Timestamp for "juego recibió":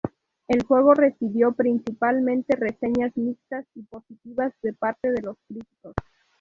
0.63-1.51